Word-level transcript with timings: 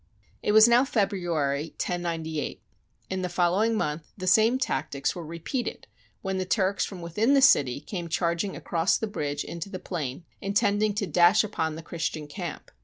It 0.41 0.51
was 0.53 0.67
now 0.67 0.83
February, 0.83 1.75
1098. 1.79 2.59
In 3.11 3.21
the 3.21 3.29
following 3.29 3.75
month 3.77 4.11
the 4.17 4.25
same 4.25 4.57
tactics 4.57 5.13
were 5.15 5.23
repeated 5.23 5.85
when 6.23 6.39
the 6.39 6.43
Turks 6.45 6.83
from 6.83 7.03
within 7.03 7.35
the 7.35 7.39
city 7.39 7.79
came 7.79 8.09
charging 8.09 8.55
across 8.55 8.97
the 8.97 9.05
bridge 9.05 9.43
into 9.43 9.69
the 9.69 9.77
plain, 9.77 10.25
intending 10.41 10.95
to 10.95 11.05
dash 11.05 11.43
upon 11.43 11.75
the 11.75 11.83
Christian 11.83 12.25
camp. 12.25 12.71